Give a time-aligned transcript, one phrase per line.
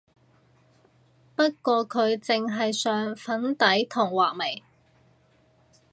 [1.35, 4.63] 不過佢淨係上粉底同畫眉